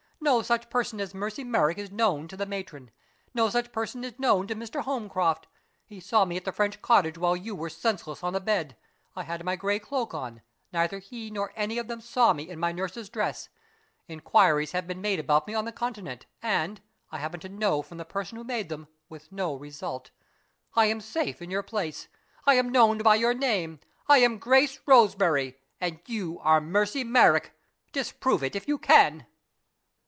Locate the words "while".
7.17-7.35